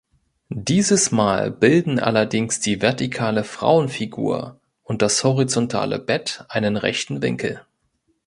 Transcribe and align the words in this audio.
Dieses 0.55 1.11
Mal 1.11 1.51
bilden 1.51 1.99
allerdings 1.99 2.59
die 2.59 2.81
vertikale 2.81 3.43
Frauenfigur 3.43 4.59
und 4.81 5.03
das 5.03 5.23
horizontale 5.23 5.99
Bett 5.99 6.43
einen 6.49 6.75
rechten 6.75 7.21
Winkel. 7.21 7.61